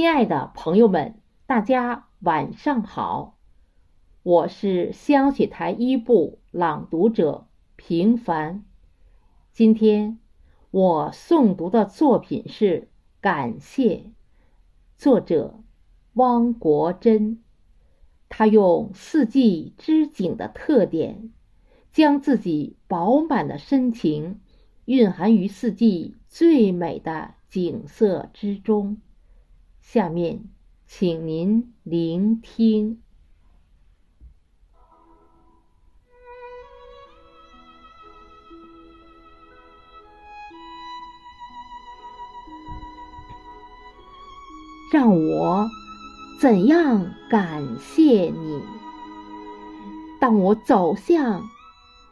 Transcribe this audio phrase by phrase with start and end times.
[0.00, 3.36] 亲爱的朋友们，大家晚上好，
[4.22, 7.46] 我是香雪台一部朗读者
[7.76, 8.64] 平凡。
[9.52, 10.18] 今天
[10.70, 12.80] 我诵读的作品是
[13.20, 13.96] 《感谢》，
[14.96, 15.60] 作者
[16.14, 17.42] 汪国真。
[18.30, 21.30] 他用四季之景的特点，
[21.92, 24.40] 将自己饱满的深情
[24.86, 28.96] 蕴含于四季最美的景色之中。
[29.80, 30.44] 下面，
[30.86, 33.02] 请您聆听。
[44.92, 45.68] 让我
[46.40, 48.60] 怎样感谢你？
[50.20, 51.48] 当我走向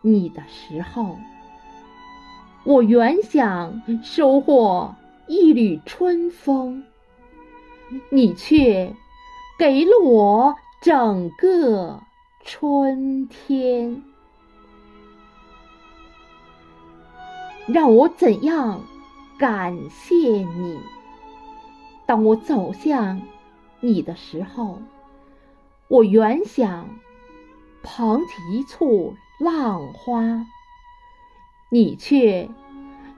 [0.00, 1.18] 你的时候，
[2.64, 4.94] 我原想收获
[5.26, 6.84] 一缕春风。
[8.10, 8.94] 你却
[9.58, 12.00] 给了我整个
[12.44, 14.02] 春天，
[17.66, 18.80] 让我怎样
[19.38, 20.78] 感谢你？
[22.06, 23.20] 当我走向
[23.80, 24.80] 你的时候，
[25.88, 26.88] 我原想
[27.82, 30.46] 捧起一簇浪花，
[31.70, 32.48] 你却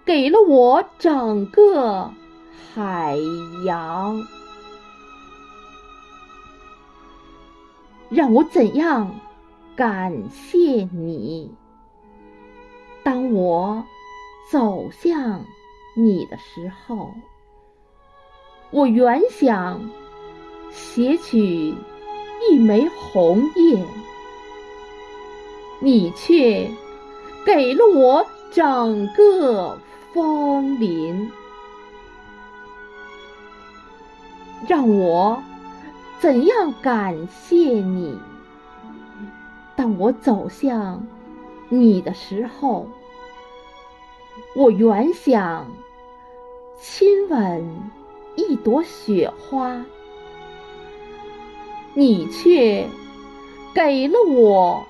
[0.05, 2.13] 给了我整个
[2.75, 3.17] 海
[3.65, 4.21] 洋。
[8.11, 9.15] 让我怎样
[9.77, 11.51] 感谢你？
[13.05, 13.83] 当我
[14.51, 15.45] 走向
[15.97, 17.15] 你的时候，
[18.71, 19.81] 我原想
[20.71, 21.73] 携取
[22.51, 23.85] 一枚红叶，
[25.79, 26.69] 你却
[27.47, 29.79] 给了我整个
[30.13, 31.31] 枫林。
[34.69, 35.43] 让我。
[36.21, 38.15] 怎样感谢你？
[39.75, 41.03] 当我走向
[41.71, 42.87] 你的时候，
[44.55, 45.67] 我原想
[46.79, 47.67] 亲吻
[48.37, 49.83] 一朵雪花，
[51.95, 52.87] 你却
[53.75, 54.85] 给了我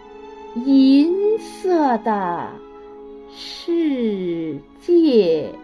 [0.66, 2.48] 银色的
[3.30, 5.54] 世界